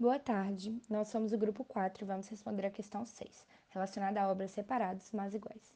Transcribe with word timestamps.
Boa 0.00 0.18
tarde, 0.18 0.80
nós 0.88 1.08
somos 1.08 1.30
o 1.30 1.36
grupo 1.36 1.62
4 1.62 2.02
e 2.02 2.06
vamos 2.06 2.26
responder 2.26 2.64
a 2.64 2.70
questão 2.70 3.04
6, 3.04 3.46
relacionada 3.68 4.18
a 4.18 4.30
obras 4.30 4.50
separadas, 4.50 5.12
mas 5.12 5.34
iguais. 5.34 5.74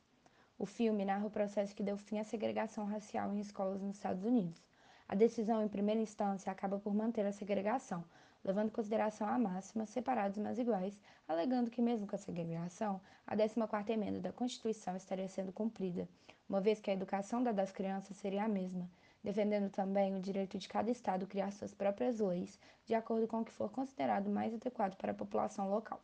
O 0.58 0.64
filme 0.64 1.04
narra 1.04 1.26
o 1.26 1.30
processo 1.30 1.74
que 1.74 1.82
deu 1.82 1.98
fim 1.98 2.18
à 2.18 2.24
segregação 2.24 2.86
racial 2.86 3.34
em 3.34 3.40
escolas 3.40 3.82
nos 3.82 3.96
Estados 3.96 4.24
Unidos. 4.24 4.62
A 5.06 5.14
decisão, 5.14 5.62
em 5.62 5.68
primeira 5.68 6.00
instância, 6.00 6.50
acaba 6.50 6.78
por 6.78 6.94
manter 6.94 7.26
a 7.26 7.32
segregação, 7.32 8.02
levando 8.42 8.68
em 8.68 8.72
consideração 8.72 9.28
a 9.28 9.38
máxima 9.38 9.84
separados, 9.84 10.38
mas 10.38 10.58
iguais, 10.58 10.98
alegando 11.28 11.70
que, 11.70 11.82
mesmo 11.82 12.06
com 12.06 12.16
a 12.16 12.18
segregação, 12.18 13.02
a 13.26 13.36
14ª 13.36 13.90
emenda 13.90 14.20
da 14.20 14.32
Constituição 14.32 14.96
estaria 14.96 15.28
sendo 15.28 15.52
cumprida, 15.52 16.08
uma 16.48 16.62
vez 16.62 16.80
que 16.80 16.90
a 16.90 16.94
educação 16.94 17.42
da 17.42 17.52
das 17.52 17.70
crianças 17.70 18.16
seria 18.16 18.44
a 18.44 18.48
mesma, 18.48 18.88
defendendo 19.24 19.70
também 19.70 20.14
o 20.14 20.20
direito 20.20 20.58
de 20.58 20.68
cada 20.68 20.90
estado 20.90 21.26
criar 21.26 21.50
suas 21.50 21.72
próprias 21.72 22.20
leis 22.20 22.60
de 22.84 22.94
acordo 22.94 23.26
com 23.26 23.40
o 23.40 23.44
que 23.44 23.50
for 23.50 23.70
considerado 23.70 24.28
mais 24.28 24.52
adequado 24.52 24.94
para 24.96 25.12
a 25.12 25.14
população 25.14 25.70
local. 25.70 25.98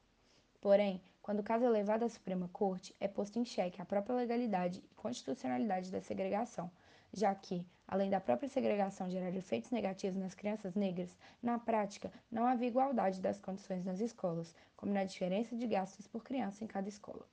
Porém, 0.59 1.03
quando 1.21 1.41
o 1.41 1.45
caso 1.45 1.67
é 1.67 1.69
levado 1.69 2.03
à 2.03 2.09
Suprema 2.09 2.49
Corte, 2.49 2.97
é 2.99 3.07
posto 3.07 3.39
em 3.39 3.45
xeque 3.45 3.81
a 3.81 3.85
própria 3.85 4.17
legalidade 4.17 4.83
e 4.91 4.95
constitucionalidade 4.95 5.93
da 5.93 6.01
segregação, 6.01 6.71
já 7.13 7.35
que, 7.35 7.65
além 7.87 8.09
da 8.09 8.21
própria 8.21 8.49
segregação 8.49 9.11
gerar 9.11 9.35
efeitos 9.35 9.71
negativos 9.71 10.19
nas 10.19 10.35
crianças 10.35 10.75
negras, 10.75 11.15
na 11.43 11.59
prática 11.59 12.11
não 12.31 12.47
havia 12.47 12.69
igualdade 12.69 13.21
das 13.21 13.39
condições 13.39 13.85
nas 13.85 14.01
escolas, 14.01 14.55
como 14.77 14.93
na 14.93 15.05
diferença 15.05 15.55
de 15.55 15.67
gastos 15.67 16.07
por 16.07 16.25
criança 16.25 16.65
em 16.65 16.67
cada 16.67 16.89
escola. 16.89 17.27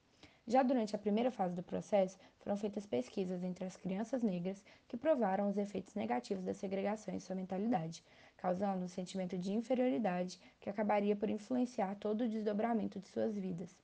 Já 0.50 0.64
durante 0.64 0.96
a 0.96 1.00
primeira 1.00 1.30
fase 1.30 1.54
do 1.54 1.62
processo, 1.62 2.18
foram 2.40 2.56
feitas 2.56 2.86
pesquisas 2.86 3.44
entre 3.44 3.66
as 3.66 3.76
crianças 3.76 4.24
negras 4.24 4.64
que 4.88 4.96
provaram 4.96 5.50
os 5.50 5.58
efeitos 5.58 5.94
negativos 5.94 6.46
da 6.46 6.54
segregação 6.54 7.14
em 7.14 7.20
sua 7.20 7.36
mentalidade, 7.36 8.02
causando 8.38 8.86
um 8.86 8.88
sentimento 8.88 9.38
de 9.38 9.52
inferioridade 9.52 10.40
que 10.62 10.70
acabaria 10.70 11.18
por 11.18 11.30
influenciar 11.30 11.96
todo 11.96 12.22
o 12.22 12.30
desdobramento 12.30 12.98
de 12.98 13.10
suas 13.10 13.36
vidas. 13.36 13.76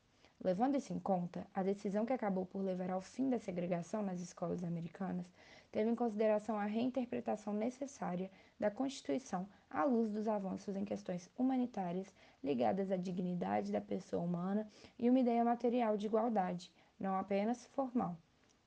Levando 0.41 0.77
isso 0.77 0.93
em 0.93 0.99
conta, 0.99 1.45
a 1.53 1.61
decisão 1.61 2.05
que 2.05 2.13
acabou 2.13 2.45
por 2.45 2.63
levar 2.63 2.91
ao 2.91 3.01
fim 3.01 3.29
da 3.29 3.39
segregação 3.39 4.01
nas 4.01 4.21
escolas 4.21 4.63
americanas 4.63 5.25
teve 5.73 5.89
em 5.89 5.95
consideração 5.95 6.55
a 6.55 6.65
reinterpretação 6.65 7.51
necessária 7.51 8.29
da 8.59 8.69
Constituição 8.69 9.49
à 9.67 9.83
luz 9.83 10.11
dos 10.11 10.27
avanços 10.27 10.75
em 10.75 10.85
questões 10.85 11.27
humanitárias 11.35 12.13
ligadas 12.43 12.91
à 12.91 12.95
dignidade 12.95 13.71
da 13.71 13.81
pessoa 13.81 14.21
humana 14.21 14.69
e 14.99 15.09
uma 15.09 15.19
ideia 15.19 15.43
material 15.43 15.97
de 15.97 16.05
igualdade, 16.05 16.71
não 16.99 17.17
apenas 17.17 17.65
formal. 17.65 18.15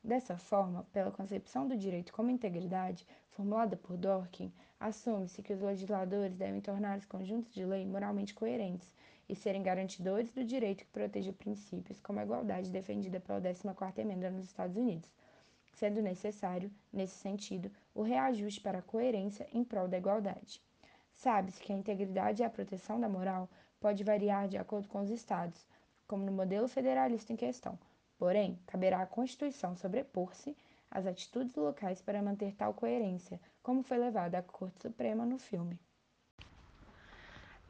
Dessa 0.02 0.36
forma, 0.36 0.84
pela 0.92 1.12
concepção 1.12 1.68
do 1.68 1.76
direito 1.76 2.12
como 2.12 2.28
integridade, 2.28 3.06
formulada 3.30 3.76
por 3.76 3.96
Dworkin, 3.96 4.52
assume-se 4.80 5.42
que 5.42 5.52
os 5.52 5.60
legisladores 5.60 6.36
devem 6.36 6.60
tornar 6.60 6.98
os 6.98 7.06
conjuntos 7.06 7.54
de 7.54 7.64
lei 7.64 7.86
moralmente 7.86 8.34
coerentes 8.34 8.92
e 9.28 9.34
serem 9.36 9.62
garantidores 9.62 10.32
do 10.32 10.44
direito 10.44 10.84
que 10.84 10.90
proteja 10.90 11.32
princípios 11.32 12.00
como 12.00 12.18
a 12.18 12.24
igualdade 12.24 12.70
defendida 12.70 13.20
pela 13.20 13.40
14ª 13.40 13.98
Emenda 13.98 14.28
nos 14.28 14.46
Estados 14.46 14.76
Unidos, 14.76 15.08
sendo 15.76 16.00
necessário, 16.00 16.70
nesse 16.92 17.14
sentido, 17.16 17.70
o 17.94 18.02
reajuste 18.02 18.60
para 18.60 18.78
a 18.78 18.82
coerência 18.82 19.46
em 19.52 19.62
prol 19.62 19.86
da 19.86 19.98
igualdade. 19.98 20.60
Sabe-se 21.12 21.62
que 21.62 21.72
a 21.72 21.76
integridade 21.76 22.42
e 22.42 22.44
a 22.44 22.50
proteção 22.50 22.98
da 22.98 23.08
moral 23.08 23.48
pode 23.78 24.02
variar 24.02 24.48
de 24.48 24.56
acordo 24.56 24.88
com 24.88 25.00
os 25.00 25.10
estados, 25.10 25.66
como 26.08 26.24
no 26.24 26.32
modelo 26.32 26.66
federalista 26.66 27.32
em 27.32 27.36
questão. 27.36 27.78
Porém, 28.18 28.58
caberá 28.66 29.02
à 29.02 29.06
Constituição 29.06 29.76
sobrepor-se 29.76 30.56
às 30.90 31.06
atitudes 31.06 31.54
locais 31.54 32.00
para 32.00 32.22
manter 32.22 32.54
tal 32.54 32.72
coerência, 32.72 33.38
como 33.62 33.82
foi 33.82 33.98
levado 33.98 34.34
à 34.34 34.42
Corte 34.42 34.80
Suprema 34.80 35.26
no 35.26 35.38
filme. 35.38 35.78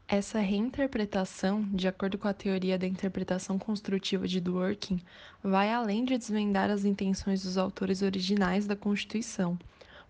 Essa 0.09 0.39
reinterpretação, 0.39 1.63
de 1.63 1.85
acordo 1.85 2.17
com 2.17 2.29
a 2.29 2.33
teoria 2.33 2.79
da 2.79 2.87
interpretação 2.87 3.59
construtiva 3.59 4.25
de 4.25 4.39
Dworkin, 4.39 5.01
vai 5.43 5.69
além 5.73 6.05
de 6.05 6.17
desvendar 6.17 6.69
as 6.69 6.85
intenções 6.85 7.43
dos 7.43 7.57
autores 7.57 8.01
originais 8.01 8.65
da 8.65 8.73
Constituição, 8.73 9.59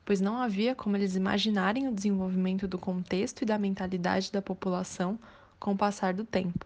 pois 0.06 0.22
não 0.22 0.38
havia 0.38 0.76
como 0.76 0.96
eles 0.96 1.16
imaginarem 1.16 1.88
o 1.88 1.92
desenvolvimento 1.92 2.68
do 2.68 2.78
contexto 2.78 3.42
e 3.42 3.46
da 3.46 3.58
mentalidade 3.58 4.32
da 4.32 4.40
população 4.40 5.18
com 5.60 5.72
o 5.72 5.78
passar 5.78 6.14
do 6.14 6.24
tempo. 6.24 6.64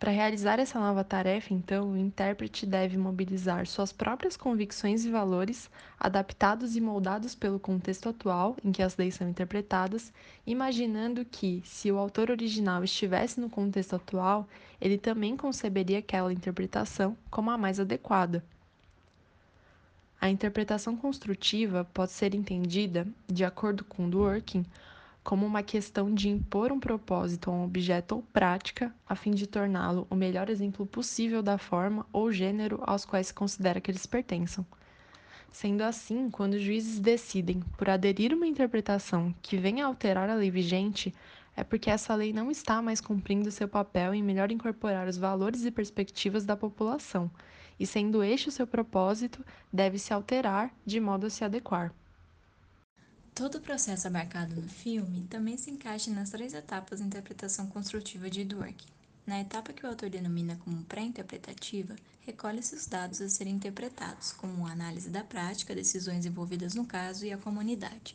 Para 0.00 0.12
realizar 0.12 0.58
essa 0.58 0.80
nova 0.80 1.04
tarefa, 1.04 1.52
então, 1.52 1.90
o 1.90 1.96
intérprete 1.96 2.64
deve 2.64 2.96
mobilizar 2.96 3.66
suas 3.66 3.92
próprias 3.92 4.34
convicções 4.34 5.04
e 5.04 5.10
valores, 5.10 5.70
adaptados 5.98 6.74
e 6.74 6.80
moldados 6.80 7.34
pelo 7.34 7.60
contexto 7.60 8.08
atual 8.08 8.56
em 8.64 8.72
que 8.72 8.82
as 8.82 8.96
leis 8.96 9.16
são 9.16 9.28
interpretadas, 9.28 10.10
imaginando 10.46 11.22
que, 11.22 11.60
se 11.66 11.92
o 11.92 11.98
autor 11.98 12.30
original 12.30 12.82
estivesse 12.82 13.38
no 13.38 13.50
contexto 13.50 13.94
atual, 13.94 14.48
ele 14.80 14.96
também 14.96 15.36
conceberia 15.36 15.98
aquela 15.98 16.32
interpretação 16.32 17.14
como 17.30 17.50
a 17.50 17.58
mais 17.58 17.78
adequada. 17.78 18.42
A 20.18 20.30
interpretação 20.30 20.96
construtiva 20.96 21.86
pode 21.92 22.12
ser 22.12 22.34
entendida, 22.34 23.06
de 23.28 23.44
acordo 23.44 23.84
com 23.84 24.08
Dworkin, 24.08 24.64
como 25.22 25.46
uma 25.46 25.62
questão 25.62 26.12
de 26.12 26.28
impor 26.28 26.72
um 26.72 26.80
propósito 26.80 27.50
a 27.50 27.52
um 27.52 27.64
objeto 27.64 28.16
ou 28.16 28.22
prática, 28.22 28.94
a 29.06 29.14
fim 29.14 29.32
de 29.32 29.46
torná-lo 29.46 30.06
o 30.10 30.14
melhor 30.14 30.48
exemplo 30.48 30.86
possível 30.86 31.42
da 31.42 31.58
forma 31.58 32.06
ou 32.12 32.32
gênero 32.32 32.80
aos 32.86 33.04
quais 33.04 33.28
se 33.28 33.34
considera 33.34 33.80
que 33.80 33.90
eles 33.90 34.06
pertençam. 34.06 34.66
Sendo 35.52 35.82
assim, 35.82 36.30
quando 36.30 36.54
os 36.54 36.62
juízes 36.62 36.98
decidem 36.98 37.60
por 37.76 37.90
aderir 37.90 38.32
uma 38.32 38.46
interpretação 38.46 39.34
que 39.42 39.56
venha 39.56 39.84
a 39.84 39.88
alterar 39.88 40.30
a 40.30 40.34
lei 40.34 40.50
vigente, 40.50 41.12
é 41.56 41.64
porque 41.64 41.90
essa 41.90 42.14
lei 42.14 42.32
não 42.32 42.50
está 42.50 42.80
mais 42.80 43.00
cumprindo 43.00 43.50
seu 43.50 43.68
papel 43.68 44.14
em 44.14 44.22
melhor 44.22 44.50
incorporar 44.50 45.08
os 45.08 45.18
valores 45.18 45.64
e 45.64 45.70
perspectivas 45.70 46.46
da 46.46 46.56
população, 46.56 47.30
e 47.78 47.86
sendo 47.86 48.22
este 48.22 48.48
o 48.48 48.52
seu 48.52 48.66
propósito, 48.66 49.44
deve 49.72 49.98
se 49.98 50.12
alterar 50.12 50.72
de 50.86 51.00
modo 51.00 51.26
a 51.26 51.30
se 51.30 51.44
adequar. 51.44 51.92
Todo 53.34 53.56
o 53.56 53.60
processo 53.60 54.06
abarcado 54.06 54.54
no 54.54 54.68
filme 54.68 55.26
também 55.30 55.56
se 55.56 55.70
encaixa 55.70 56.10
nas 56.10 56.30
três 56.30 56.52
etapas 56.52 57.00
da 57.00 57.06
interpretação 57.06 57.66
construtiva 57.68 58.28
de 58.28 58.44
Dworkin. 58.44 58.88
Na 59.26 59.40
etapa 59.40 59.72
que 59.72 59.84
o 59.84 59.88
autor 59.88 60.10
denomina 60.10 60.58
como 60.64 60.84
pré-interpretativa, 60.84 61.94
recolhe-se 62.26 62.74
os 62.74 62.86
dados 62.86 63.20
a 63.20 63.28
serem 63.28 63.54
interpretados, 63.54 64.32
como 64.32 64.66
a 64.66 64.72
análise 64.72 65.08
da 65.08 65.22
prática, 65.22 65.74
decisões 65.74 66.26
envolvidas 66.26 66.74
no 66.74 66.84
caso 66.84 67.24
e 67.24 67.32
a 67.32 67.38
comunidade. 67.38 68.14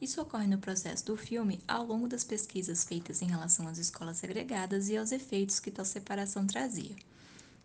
Isso 0.00 0.20
ocorre 0.20 0.46
no 0.46 0.58
processo 0.58 1.06
do 1.06 1.16
filme 1.16 1.60
ao 1.66 1.86
longo 1.86 2.08
das 2.08 2.24
pesquisas 2.24 2.84
feitas 2.84 3.22
em 3.22 3.28
relação 3.28 3.66
às 3.68 3.78
escolas 3.78 4.18
segregadas 4.18 4.88
e 4.88 4.96
aos 4.96 5.12
efeitos 5.12 5.58
que 5.60 5.70
tal 5.70 5.84
separação 5.84 6.46
trazia. 6.46 6.96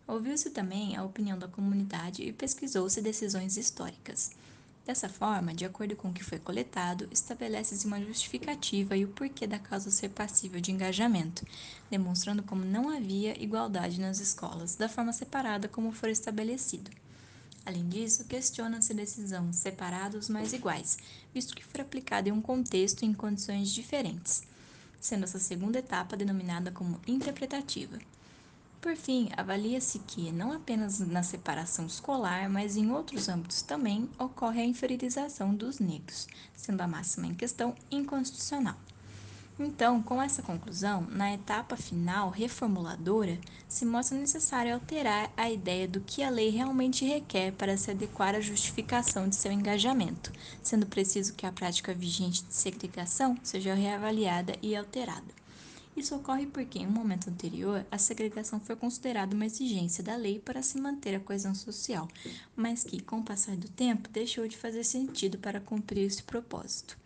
Ouviu-se 0.08 0.50
também 0.50 0.96
a 0.96 1.04
opinião 1.04 1.38
da 1.38 1.48
comunidade 1.48 2.24
e 2.24 2.32
pesquisou-se 2.32 3.02
decisões 3.02 3.58
históricas. 3.58 4.32
Dessa 4.86 5.08
forma, 5.08 5.54
de 5.54 5.64
acordo 5.64 5.96
com 5.96 6.10
o 6.10 6.14
que 6.14 6.24
foi 6.24 6.40
coletado, 6.40 7.08
estabelece-se 7.12 7.86
uma 7.86 8.02
justificativa 8.02 8.98
e 8.98 9.06
o 9.06 9.10
porquê 9.10 9.46
da 9.46 9.60
causa 9.60 9.92
ser 9.92 10.10
passível 10.10 10.60
de 10.60 10.72
engajamento, 10.72 11.46
demonstrando 11.90 12.42
como 12.42 12.66
não 12.66 12.90
havia 12.90 13.42
igualdade 13.42 14.02
nas 14.02 14.20
escolas, 14.20 14.76
da 14.76 14.90
forma 14.90 15.14
separada 15.14 15.68
como 15.68 15.92
for 15.92 16.10
estabelecido. 16.10 16.90
Além 17.64 17.88
disso, 17.88 18.26
questiona-se 18.26 18.92
a 18.92 18.96
decisão 18.96 19.54
separados 19.54 20.28
mais 20.28 20.52
iguais, 20.52 20.98
visto 21.32 21.56
que 21.56 21.64
foi 21.64 21.82
aplicada 21.82 22.28
em 22.28 22.32
um 22.32 22.42
contexto 22.42 23.04
em 23.04 23.14
condições 23.14 23.70
diferentes, 23.70 24.42
sendo 25.00 25.26
essa 25.26 25.38
segunda 25.38 25.78
etapa 25.78 26.18
denominada 26.18 26.72
como 26.72 27.00
interpretativa. 27.08 28.00
Por 28.82 28.96
fim, 28.96 29.30
avalia-se 29.38 30.00
que, 30.00 30.32
não 30.32 30.52
apenas 30.52 31.00
na 31.00 31.22
separação 31.22 31.86
escolar, 31.86 32.50
mas 32.50 32.76
em 32.76 32.90
outros 32.92 33.30
âmbitos 33.30 33.62
também, 33.62 34.10
ocorre 34.18 34.60
a 34.60 34.66
inferiorização 34.66 35.54
dos 35.54 35.78
negros, 35.78 36.28
sendo 36.56 36.82
a 36.82 36.88
máxima 36.88 37.28
em 37.28 37.36
questão 37.36 37.76
inconstitucional. 37.92 38.76
Então, 39.60 40.02
com 40.02 40.20
essa 40.20 40.42
conclusão, 40.42 41.06
na 41.12 41.32
etapa 41.32 41.78
final 41.78 42.32
reformuladora, 42.32 43.40
se 43.68 43.86
mostra 43.86 44.18
necessário 44.18 44.74
alterar 44.74 45.32
a 45.38 45.52
ideia 45.52 45.88
do 45.88 46.02
que 46.02 46.24
a 46.24 46.32
lei 46.32 46.50
realmente 46.50 47.06
requer 47.06 47.52
para 47.52 47.78
se 47.78 47.92
adequar 47.92 48.34
à 48.34 48.42
justificação 48.42 49.30
de 49.30 49.36
seu 49.36 49.52
engajamento, 49.52 50.32
sendo 50.64 50.88
preciso 50.88 51.36
que 51.36 51.46
a 51.46 51.52
prática 51.52 51.94
vigente 51.94 52.44
de 52.44 52.54
segregação 52.56 53.38
seja 53.44 53.76
reavaliada 53.76 54.56
e 54.60 54.76
alterada. 54.76 55.41
Isso 55.96 56.16
ocorre 56.16 56.48
porque, 56.48 56.80
em 56.80 56.88
um 56.88 56.92
momento 56.92 57.30
anterior, 57.30 57.86
a 57.92 57.98
segregação 57.98 58.60
foi 58.60 58.76
considerada 58.76 59.36
uma 59.36 59.46
exigência 59.46 60.04
da 60.04 60.16
lei 60.16 60.40
para 60.40 60.64
se 60.64 60.80
manter 60.80 61.16
a 61.16 61.20
coesão 61.20 61.54
social, 61.54 62.08
mas 62.56 62.84
que, 62.84 63.02
com 63.02 63.20
o 63.20 63.24
passar 63.24 63.58
do 63.58 63.68
tempo, 63.68 64.10
deixou 64.10 64.48
de 64.48 64.58
fazer 64.58 64.84
sentido 64.84 65.38
para 65.38 65.60
cumprir 65.60 66.06
esse 66.06 66.24
propósito. 66.24 66.98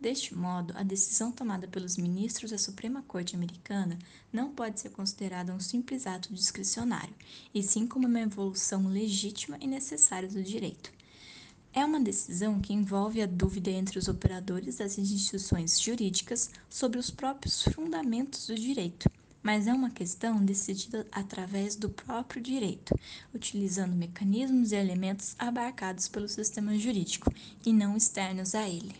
Deste 0.00 0.32
modo, 0.34 0.72
a 0.76 0.82
decisão 0.84 1.32
tomada 1.32 1.66
pelos 1.66 1.96
ministros 1.96 2.52
da 2.52 2.58
Suprema 2.58 3.02
Corte 3.02 3.34
Americana 3.34 3.98
não 4.32 4.52
pode 4.52 4.78
ser 4.78 4.90
considerada 4.90 5.52
um 5.52 5.58
simples 5.58 6.06
ato 6.06 6.32
discricionário, 6.32 7.14
e 7.52 7.62
sim 7.62 7.86
como 7.86 8.06
uma 8.06 8.20
evolução 8.20 8.86
legítima 8.88 9.58
e 9.60 9.66
necessária 9.66 10.28
do 10.28 10.42
direito. 10.42 10.97
É 11.72 11.84
uma 11.84 12.00
decisão 12.00 12.60
que 12.60 12.72
envolve 12.72 13.20
a 13.20 13.26
dúvida 13.26 13.70
entre 13.70 13.98
os 13.98 14.08
operadores 14.08 14.78
das 14.78 14.98
instituições 14.98 15.78
jurídicas 15.78 16.50
sobre 16.68 16.98
os 16.98 17.10
próprios 17.10 17.62
fundamentos 17.62 18.46
do 18.46 18.54
direito, 18.54 19.08
mas 19.42 19.66
é 19.66 19.72
uma 19.72 19.90
questão 19.90 20.44
decidida 20.44 21.06
através 21.12 21.76
do 21.76 21.88
próprio 21.88 22.42
direito, 22.42 22.94
utilizando 23.34 23.94
mecanismos 23.94 24.72
e 24.72 24.76
elementos 24.76 25.36
abarcados 25.38 26.08
pelo 26.08 26.28
sistema 26.28 26.76
jurídico 26.76 27.32
e 27.64 27.72
não 27.72 27.96
externos 27.96 28.54
a 28.54 28.66
ele. 28.68 28.94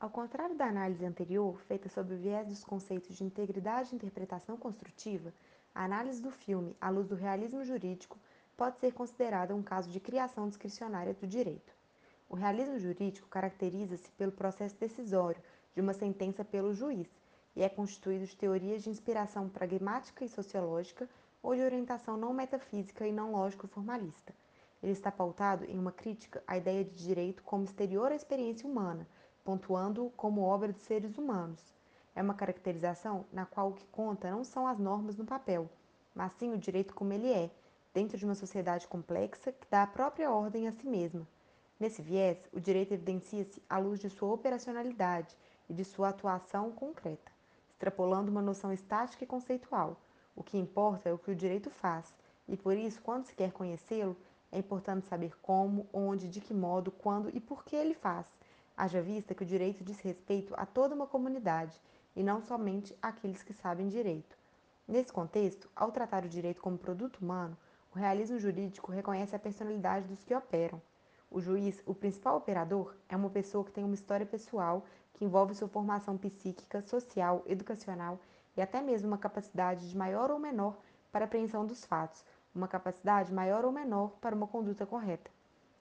Ao 0.00 0.10
contrário 0.10 0.56
da 0.56 0.66
análise 0.66 1.04
anterior, 1.04 1.60
feita 1.68 1.88
sob 1.88 2.14
o 2.14 2.18
viés 2.18 2.48
dos 2.48 2.64
conceitos 2.64 3.16
de 3.16 3.24
integridade 3.24 3.90
e 3.92 3.96
interpretação 3.96 4.56
construtiva, 4.56 5.32
a 5.74 5.84
análise 5.84 6.20
do 6.20 6.30
filme, 6.30 6.76
à 6.80 6.88
luz 6.90 7.06
do 7.06 7.14
realismo 7.14 7.64
jurídico, 7.64 8.18
pode 8.56 8.78
ser 8.78 8.92
considerada 8.92 9.54
um 9.54 9.62
caso 9.62 9.90
de 9.90 10.00
criação 10.00 10.48
discricionária 10.48 11.14
do 11.14 11.26
direito. 11.26 11.72
O 12.28 12.34
realismo 12.34 12.78
jurídico 12.78 13.28
caracteriza-se 13.28 14.10
pelo 14.12 14.32
processo 14.32 14.76
decisório 14.76 15.42
de 15.74 15.80
uma 15.80 15.92
sentença 15.92 16.44
pelo 16.44 16.72
juiz 16.74 17.08
e 17.54 17.62
é 17.62 17.68
constituído 17.68 18.24
de 18.26 18.36
teorias 18.36 18.82
de 18.82 18.90
inspiração 18.90 19.48
pragmática 19.48 20.24
e 20.24 20.28
sociológica 20.28 21.08
ou 21.42 21.54
de 21.54 21.62
orientação 21.62 22.16
não 22.16 22.32
metafísica 22.32 23.06
e 23.06 23.12
não 23.12 23.32
lógico-formalista. 23.32 24.32
Ele 24.82 24.92
está 24.92 25.12
pautado 25.12 25.64
em 25.64 25.78
uma 25.78 25.92
crítica 25.92 26.42
à 26.46 26.56
ideia 26.56 26.84
de 26.84 26.94
direito 26.94 27.42
como 27.42 27.64
exterior 27.64 28.10
à 28.10 28.14
experiência 28.14 28.68
humana, 28.68 29.06
pontuando-o 29.44 30.10
como 30.10 30.42
obra 30.42 30.72
de 30.72 30.80
seres 30.80 31.18
humanos. 31.18 31.62
É 32.14 32.22
uma 32.22 32.34
caracterização 32.34 33.24
na 33.32 33.46
qual 33.46 33.70
o 33.70 33.74
que 33.74 33.86
conta 33.86 34.30
não 34.30 34.44
são 34.44 34.66
as 34.66 34.78
normas 34.78 35.16
no 35.16 35.24
papel, 35.24 35.68
mas 36.14 36.32
sim 36.32 36.52
o 36.52 36.58
direito 36.58 36.94
como 36.94 37.12
ele 37.12 37.32
é, 37.32 37.50
dentro 37.92 38.16
de 38.16 38.24
uma 38.24 38.34
sociedade 38.34 38.86
complexa 38.86 39.52
que 39.52 39.66
dá 39.70 39.82
a 39.82 39.86
própria 39.86 40.30
ordem 40.30 40.68
a 40.68 40.72
si 40.72 40.86
mesma. 40.86 41.26
Nesse 41.78 42.00
viés, 42.00 42.38
o 42.52 42.60
direito 42.60 42.94
evidencia-se 42.94 43.62
à 43.68 43.78
luz 43.78 44.00
de 44.00 44.08
sua 44.08 44.32
operacionalidade 44.32 45.36
e 45.68 45.74
de 45.74 45.84
sua 45.84 46.10
atuação 46.10 46.70
concreta, 46.70 47.32
extrapolando 47.70 48.30
uma 48.30 48.42
noção 48.42 48.72
estática 48.72 49.24
e 49.24 49.26
conceitual. 49.26 50.00
O 50.34 50.42
que 50.42 50.58
importa 50.58 51.08
é 51.08 51.12
o 51.12 51.18
que 51.18 51.30
o 51.30 51.36
direito 51.36 51.70
faz, 51.70 52.14
e 52.48 52.56
por 52.56 52.76
isso, 52.76 53.02
quando 53.02 53.26
se 53.26 53.34
quer 53.34 53.52
conhecê-lo, 53.52 54.16
é 54.50 54.58
importante 54.58 55.06
saber 55.06 55.36
como, 55.40 55.86
onde, 55.92 56.28
de 56.28 56.40
que 56.40 56.54
modo, 56.54 56.90
quando 56.90 57.28
e 57.34 57.40
por 57.40 57.64
que 57.64 57.76
ele 57.76 57.94
faz 57.94 58.26
Haja 58.76 59.02
vista 59.02 59.34
que 59.34 59.42
o 59.42 59.46
direito 59.46 59.84
diz 59.84 60.00
respeito 60.00 60.54
a 60.56 60.64
toda 60.64 60.94
uma 60.94 61.06
comunidade 61.06 61.78
e 62.16 62.22
não 62.22 62.40
somente 62.40 62.96
àqueles 63.02 63.42
que 63.42 63.52
sabem 63.52 63.88
direito. 63.88 64.36
Nesse 64.88 65.12
contexto, 65.12 65.68
ao 65.76 65.92
tratar 65.92 66.24
o 66.24 66.28
direito 66.28 66.60
como 66.60 66.78
produto 66.78 67.18
humano, 67.18 67.56
o 67.94 67.98
realismo 67.98 68.38
jurídico 68.38 68.90
reconhece 68.90 69.36
a 69.36 69.38
personalidade 69.38 70.08
dos 70.08 70.24
que 70.24 70.34
operam. 70.34 70.80
O 71.30 71.40
juiz, 71.40 71.82
o 71.86 71.94
principal 71.94 72.36
operador, 72.36 72.94
é 73.08 73.14
uma 73.14 73.28
pessoa 73.28 73.64
que 73.64 73.72
tem 73.72 73.84
uma 73.84 73.94
história 73.94 74.24
pessoal 74.24 74.84
que 75.12 75.24
envolve 75.24 75.54
sua 75.54 75.68
formação 75.68 76.16
psíquica, 76.16 76.80
social, 76.82 77.42
educacional 77.46 78.18
e 78.56 78.62
até 78.62 78.80
mesmo 78.80 79.08
uma 79.08 79.18
capacidade 79.18 79.88
de 79.88 79.96
maior 79.96 80.30
ou 80.30 80.38
menor 80.38 80.78
para 81.10 81.26
apreensão 81.26 81.66
dos 81.66 81.84
fatos, 81.84 82.24
uma 82.54 82.66
capacidade 82.66 83.32
maior 83.32 83.64
ou 83.64 83.72
menor 83.72 84.12
para 84.20 84.34
uma 84.34 84.46
conduta 84.46 84.86
correta. 84.86 85.30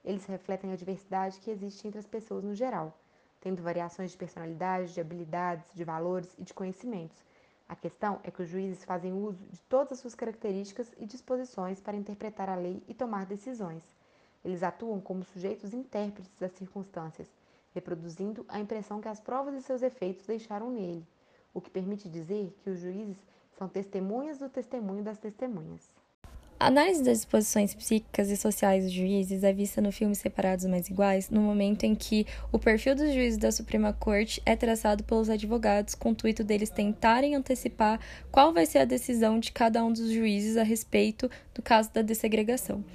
Eles 0.03 0.25
refletem 0.25 0.71
a 0.71 0.75
diversidade 0.75 1.39
que 1.39 1.51
existe 1.51 1.87
entre 1.87 1.99
as 1.99 2.07
pessoas 2.07 2.43
no 2.43 2.55
geral, 2.55 2.97
tendo 3.39 3.61
variações 3.61 4.11
de 4.11 4.17
personalidade, 4.17 4.93
de 4.93 4.99
habilidades, 4.99 5.73
de 5.73 5.83
valores 5.83 6.33
e 6.37 6.43
de 6.43 6.53
conhecimentos. 6.53 7.23
A 7.71 7.75
questão 7.77 8.19
é 8.21 8.29
que 8.29 8.41
os 8.41 8.49
juízes 8.49 8.83
fazem 8.83 9.13
uso 9.13 9.45
de 9.49 9.61
todas 9.61 9.93
as 9.93 9.99
suas 9.99 10.13
características 10.13 10.91
e 10.97 11.05
disposições 11.05 11.79
para 11.79 11.95
interpretar 11.95 12.49
a 12.49 12.55
lei 12.55 12.83
e 12.85 12.93
tomar 12.93 13.25
decisões. 13.25 13.81
Eles 14.43 14.61
atuam 14.61 14.99
como 14.99 15.23
sujeitos 15.23 15.73
intérpretes 15.73 16.35
das 16.37 16.51
circunstâncias, 16.51 17.31
reproduzindo 17.73 18.45
a 18.49 18.59
impressão 18.59 18.99
que 18.99 19.07
as 19.07 19.21
provas 19.21 19.55
e 19.55 19.61
seus 19.61 19.81
efeitos 19.81 20.25
deixaram 20.25 20.69
nele, 20.69 21.07
o 21.53 21.61
que 21.61 21.69
permite 21.69 22.09
dizer 22.09 22.53
que 22.61 22.69
os 22.69 22.77
juízes 22.77 23.25
são 23.57 23.69
testemunhas 23.69 24.37
do 24.37 24.49
testemunho 24.49 25.01
das 25.01 25.17
testemunhas. 25.17 25.89
A 26.61 26.67
análise 26.67 27.01
das 27.01 27.17
disposições 27.17 27.73
psíquicas 27.73 28.29
e 28.29 28.37
sociais 28.37 28.83
dos 28.83 28.93
juízes 28.93 29.43
é 29.43 29.51
vista 29.51 29.81
no 29.81 29.91
filme 29.91 30.13
Separados 30.13 30.63
Mas 30.65 30.89
Iguais, 30.89 31.27
no 31.27 31.41
momento 31.41 31.85
em 31.85 31.95
que 31.95 32.27
o 32.51 32.59
perfil 32.59 32.93
dos 32.93 33.11
juízes 33.11 33.39
da 33.39 33.51
Suprema 33.51 33.93
Corte 33.93 34.39
é 34.45 34.55
traçado 34.55 35.03
pelos 35.03 35.27
advogados 35.27 35.95
com 35.95 36.09
o 36.09 36.11
intuito 36.11 36.43
deles 36.43 36.69
tentarem 36.69 37.33
antecipar 37.33 37.99
qual 38.31 38.53
vai 38.53 38.67
ser 38.67 38.77
a 38.77 38.85
decisão 38.85 39.39
de 39.39 39.51
cada 39.51 39.83
um 39.83 39.91
dos 39.91 40.11
juízes 40.11 40.55
a 40.55 40.61
respeito 40.61 41.31
do 41.51 41.63
caso 41.63 41.91
da 41.91 42.03
dessegregação. 42.03 42.85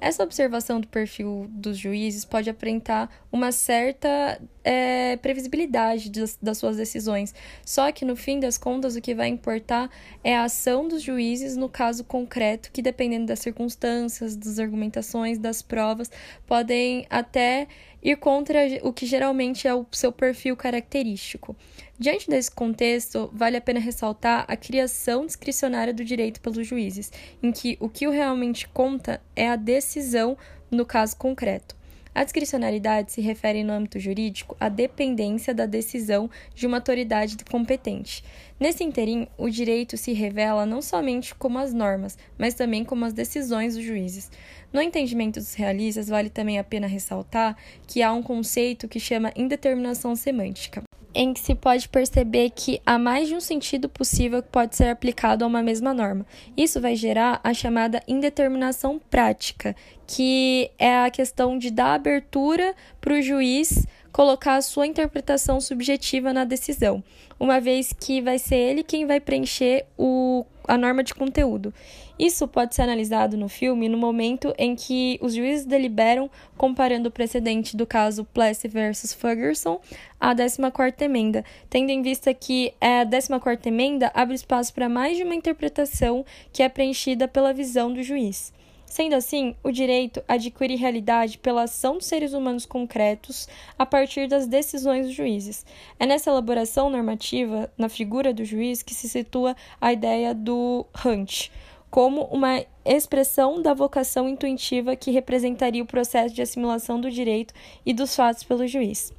Essa 0.00 0.22
observação 0.22 0.80
do 0.80 0.86
perfil 0.86 1.48
dos 1.50 1.76
juízes 1.76 2.24
pode 2.24 2.48
aparentar 2.48 3.10
uma 3.32 3.50
certa 3.50 4.40
é, 4.66 5.16
previsibilidade 5.18 6.10
das, 6.10 6.36
das, 6.42 6.58
suas 6.58 6.76
decisões, 6.76 7.32
só 7.64 7.92
que 7.92 8.04
no 8.04 8.16
fim 8.16 8.40
das 8.40 8.58
contas 8.58 8.96
o 8.96 9.00
que 9.00 9.14
vai 9.14 9.28
importar 9.28 9.88
é 10.24 10.36
a 10.36 10.42
ação 10.42 10.88
dos 10.88 11.02
juízes 11.02 11.56
no 11.56 11.68
caso 11.68 12.02
concreto, 12.02 12.72
que 12.72 12.82
dependendo 12.82 13.26
das 13.26 13.38
circunstâncias, 13.38 14.34
das 14.34 14.58
argumentações, 14.58 15.38
das 15.38 15.62
provas, 15.62 16.10
podem 16.44 17.06
até 17.08 17.68
ir 18.02 18.16
contra 18.16 18.58
o 18.82 18.92
que 18.92 19.06
geralmente 19.06 19.68
é 19.68 19.74
o 19.74 19.86
seu 19.92 20.10
perfil 20.10 20.56
característico. 20.56 21.54
Diante 21.96 22.28
desse 22.28 22.50
contexto, 22.50 23.30
vale 23.32 23.56
a 23.56 23.60
pena 23.60 23.78
ressaltar 23.78 24.44
a 24.48 24.56
criação 24.56 25.24
discricionária 25.24 25.94
do 25.94 26.04
direito 26.04 26.40
pelos 26.40 26.66
juízes, 26.66 27.12
em 27.40 27.52
que 27.52 27.76
o 27.78 27.88
que 27.88 28.08
realmente 28.08 28.66
conta 28.68 29.22
é 29.36 29.48
a 29.48 29.54
decisão 29.54 30.36
no 30.68 30.84
caso 30.84 31.16
concreto. 31.16 31.76
A 32.16 32.24
discricionariedade 32.24 33.12
se 33.12 33.20
refere, 33.20 33.62
no 33.62 33.74
âmbito 33.74 34.00
jurídico, 34.00 34.56
à 34.58 34.70
dependência 34.70 35.52
da 35.52 35.66
decisão 35.66 36.30
de 36.54 36.66
uma 36.66 36.78
autoridade 36.78 37.36
competente. 37.44 38.24
Nesse 38.58 38.82
interim, 38.82 39.28
o 39.36 39.50
direito 39.50 39.98
se 39.98 40.14
revela 40.14 40.64
não 40.64 40.80
somente 40.80 41.34
como 41.34 41.58
as 41.58 41.74
normas, 41.74 42.16
mas 42.38 42.54
também 42.54 42.86
como 42.86 43.04
as 43.04 43.12
decisões 43.12 43.74
dos 43.74 43.84
juízes. 43.84 44.30
No 44.72 44.80
entendimento 44.80 45.38
dos 45.38 45.52
realistas, 45.52 46.08
vale 46.08 46.30
também 46.30 46.58
a 46.58 46.64
pena 46.64 46.86
ressaltar 46.86 47.54
que 47.86 48.02
há 48.02 48.10
um 48.14 48.22
conceito 48.22 48.88
que 48.88 48.98
chama 48.98 49.30
indeterminação 49.36 50.16
semântica 50.16 50.82
em 51.16 51.32
que 51.32 51.40
se 51.40 51.54
pode 51.54 51.88
perceber 51.88 52.50
que 52.50 52.80
há 52.84 52.98
mais 52.98 53.26
de 53.26 53.34
um 53.34 53.40
sentido 53.40 53.88
possível 53.88 54.42
que 54.42 54.50
pode 54.50 54.76
ser 54.76 54.90
aplicado 54.90 55.42
a 55.42 55.48
uma 55.48 55.62
mesma 55.62 55.94
norma. 55.94 56.26
Isso 56.54 56.78
vai 56.78 56.94
gerar 56.94 57.40
a 57.42 57.54
chamada 57.54 58.02
indeterminação 58.06 59.00
prática, 59.10 59.74
que 60.06 60.70
é 60.78 60.98
a 60.98 61.10
questão 61.10 61.58
de 61.58 61.70
dar 61.70 61.94
abertura 61.94 62.74
para 63.00 63.14
o 63.14 63.22
juiz 63.22 63.86
colocar 64.12 64.56
a 64.56 64.62
sua 64.62 64.86
interpretação 64.86 65.60
subjetiva 65.60 66.32
na 66.32 66.44
decisão, 66.44 67.04
uma 67.38 67.60
vez 67.60 67.92
que 67.92 68.22
vai 68.22 68.38
ser 68.38 68.56
ele 68.56 68.82
quem 68.82 69.06
vai 69.06 69.20
preencher 69.20 69.84
o, 69.98 70.44
a 70.66 70.76
norma 70.76 71.02
de 71.02 71.14
conteúdo. 71.14 71.72
Isso 72.18 72.48
pode 72.48 72.74
ser 72.74 72.82
analisado 72.82 73.36
no 73.36 73.48
filme 73.48 73.88
no 73.88 73.98
momento 73.98 74.54
em 74.56 74.74
que 74.74 75.18
os 75.20 75.34
juízes 75.34 75.66
deliberam 75.66 76.30
comparando 76.56 77.08
o 77.08 77.12
precedente 77.12 77.76
do 77.76 77.86
caso 77.86 78.24
Plessy 78.24 78.68
versus 78.68 79.12
Ferguson 79.12 79.80
à 80.18 80.34
14ª 80.34 81.02
emenda, 81.02 81.44
tendo 81.68 81.90
em 81.90 82.00
vista 82.00 82.32
que 82.32 82.72
a 82.80 83.04
14ª 83.04 83.66
emenda 83.66 84.10
abre 84.14 84.34
espaço 84.34 84.72
para 84.72 84.88
mais 84.88 85.16
de 85.16 85.24
uma 85.24 85.34
interpretação 85.34 86.24
que 86.52 86.62
é 86.62 86.68
preenchida 86.68 87.28
pela 87.28 87.52
visão 87.52 87.92
do 87.92 88.02
juiz. 88.02 88.55
Sendo 88.86 89.14
assim, 89.14 89.54
o 89.62 89.70
direito 89.70 90.22
adquire 90.26 90.76
realidade 90.76 91.38
pela 91.38 91.64
ação 91.64 91.98
dos 91.98 92.06
seres 92.06 92.32
humanos 92.32 92.64
concretos 92.64 93.48
a 93.76 93.84
partir 93.84 94.28
das 94.28 94.46
decisões 94.46 95.06
dos 95.06 95.14
juízes. 95.14 95.66
É 95.98 96.06
nessa 96.06 96.30
elaboração 96.30 96.88
normativa, 96.88 97.70
na 97.76 97.88
figura 97.88 98.32
do 98.32 98.44
juiz, 98.44 98.82
que 98.82 98.94
se 98.94 99.08
situa 99.08 99.56
a 99.80 99.92
ideia 99.92 100.32
do 100.32 100.86
Hunt, 101.04 101.50
como 101.90 102.22
uma 102.24 102.64
expressão 102.84 103.60
da 103.60 103.74
vocação 103.74 104.28
intuitiva 104.28 104.96
que 104.96 105.10
representaria 105.10 105.82
o 105.82 105.86
processo 105.86 106.34
de 106.34 106.42
assimilação 106.42 107.00
do 107.00 107.10
direito 107.10 107.52
e 107.84 107.92
dos 107.92 108.14
fatos 108.14 108.44
pelo 108.44 108.66
juiz. 108.66 109.12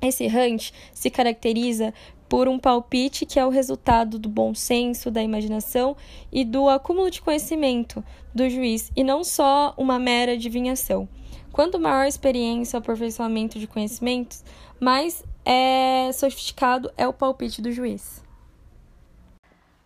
Esse 0.00 0.26
Hunt 0.26 0.72
se 0.92 1.10
caracteriza 1.10 1.94
por 2.32 2.48
um 2.48 2.58
palpite 2.58 3.26
que 3.26 3.38
é 3.38 3.44
o 3.44 3.50
resultado 3.50 4.18
do 4.18 4.26
bom 4.26 4.54
senso, 4.54 5.10
da 5.10 5.22
imaginação 5.22 5.94
e 6.32 6.46
do 6.46 6.66
acúmulo 6.66 7.10
de 7.10 7.20
conhecimento 7.20 8.02
do 8.34 8.48
juiz, 8.48 8.90
e 8.96 9.04
não 9.04 9.22
só 9.22 9.74
uma 9.76 9.98
mera 9.98 10.32
adivinhação. 10.32 11.06
Quanto 11.52 11.78
maior 11.78 12.04
a 12.04 12.08
experiência, 12.08 12.78
o 12.78 12.80
aperfeiçoamento 12.80 13.58
de 13.58 13.66
conhecimentos, 13.66 14.42
mais 14.80 15.22
é 15.44 16.10
sofisticado 16.14 16.90
é 16.96 17.06
o 17.06 17.12
palpite 17.12 17.60
do 17.60 17.70
juiz. 17.70 18.24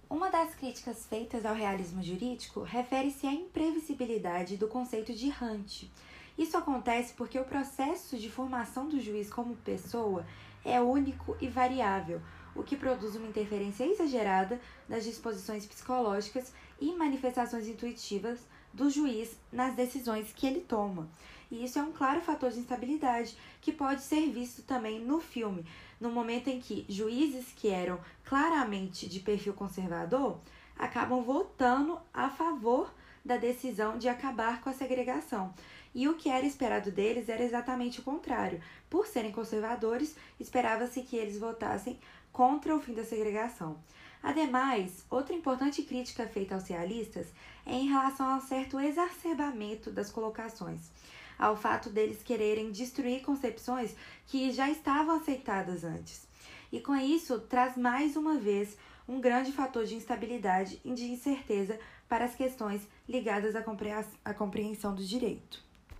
Uma 0.08 0.30
das 0.30 0.54
críticas 0.54 1.04
feitas 1.04 1.44
ao 1.44 1.52
realismo 1.52 2.00
jurídico 2.00 2.62
refere-se 2.62 3.26
à 3.26 3.32
imprevisibilidade 3.32 4.56
do 4.56 4.68
conceito 4.68 5.12
de 5.12 5.30
Hunt. 5.30 5.90
Isso 6.38 6.56
acontece 6.56 7.12
porque 7.14 7.40
o 7.40 7.44
processo 7.44 8.16
de 8.16 8.30
formação 8.30 8.88
do 8.88 9.00
juiz 9.00 9.28
como 9.28 9.56
pessoa 9.56 10.24
é 10.66 10.80
único 10.80 11.36
e 11.40 11.46
variável, 11.46 12.20
o 12.54 12.62
que 12.62 12.76
produz 12.76 13.14
uma 13.14 13.28
interferência 13.28 13.84
exagerada 13.84 14.60
nas 14.88 15.04
disposições 15.04 15.64
psicológicas 15.64 16.52
e 16.80 16.92
manifestações 16.94 17.68
intuitivas 17.68 18.40
do 18.72 18.90
juiz 18.90 19.38
nas 19.52 19.74
decisões 19.74 20.32
que 20.34 20.46
ele 20.46 20.60
toma. 20.60 21.08
E 21.50 21.64
isso 21.64 21.78
é 21.78 21.82
um 21.82 21.92
claro 21.92 22.20
fator 22.20 22.50
de 22.50 22.58
instabilidade 22.58 23.36
que 23.60 23.72
pode 23.72 24.02
ser 24.02 24.28
visto 24.30 24.62
também 24.62 25.00
no 25.00 25.20
filme, 25.20 25.64
no 26.00 26.10
momento 26.10 26.48
em 26.48 26.60
que 26.60 26.84
juízes 26.88 27.52
que 27.54 27.68
eram 27.68 28.00
claramente 28.24 29.08
de 29.08 29.20
perfil 29.20 29.54
conservador 29.54 30.40
acabam 30.76 31.22
votando 31.22 31.98
a 32.12 32.28
favor 32.28 32.92
da 33.24 33.36
decisão 33.36 33.98
de 33.98 34.08
acabar 34.08 34.60
com 34.60 34.68
a 34.68 34.74
segregação. 34.74 35.54
E 35.94 36.08
o 36.08 36.14
que 36.14 36.28
era 36.28 36.44
esperado 36.44 36.90
deles 36.90 37.28
era 37.28 37.42
exatamente 37.42 38.00
o 38.00 38.02
contrário. 38.02 38.60
Por 38.90 39.06
serem 39.06 39.32
conservadores, 39.32 40.16
esperava-se 40.38 41.02
que 41.02 41.16
eles 41.16 41.38
votassem 41.38 41.98
contra 42.32 42.76
o 42.76 42.80
fim 42.80 42.94
da 42.94 43.04
segregação. 43.04 43.78
Ademais, 44.22 45.04
outra 45.08 45.34
importante 45.34 45.82
crítica 45.82 46.26
feita 46.26 46.54
aos 46.54 46.66
realistas 46.66 47.28
é 47.64 47.74
em 47.74 47.88
relação 47.88 48.26
ao 48.28 48.40
certo 48.40 48.78
exacerbamento 48.80 49.90
das 49.90 50.10
colocações, 50.10 50.90
ao 51.38 51.56
fato 51.56 51.90
deles 51.90 52.22
quererem 52.22 52.70
destruir 52.70 53.22
concepções 53.22 53.94
que 54.26 54.50
já 54.52 54.68
estavam 54.68 55.16
aceitadas 55.16 55.84
antes. 55.84 56.26
E 56.72 56.80
com 56.80 56.96
isso, 56.96 57.40
traz 57.40 57.76
mais 57.76 58.16
uma 58.16 58.36
vez 58.36 58.76
um 59.08 59.20
grande 59.20 59.52
fator 59.52 59.84
de 59.84 59.94
instabilidade 59.94 60.80
e 60.84 60.92
de 60.92 61.04
incerteza 61.04 61.78
para 62.08 62.24
as 62.24 62.34
questões 62.34 62.86
ligadas 63.08 63.54
à 64.24 64.34
compreensão 64.34 64.94
do 64.94 65.04
direito. 65.04 65.65